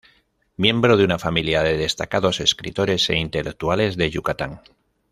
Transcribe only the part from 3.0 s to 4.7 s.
e intelectuales de Yucatán.